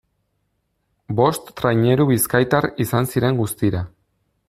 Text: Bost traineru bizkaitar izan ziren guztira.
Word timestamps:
Bost 1.19 1.53
traineru 1.61 2.09
bizkaitar 2.13 2.71
izan 2.87 3.15
ziren 3.15 3.43
guztira. 3.45 3.89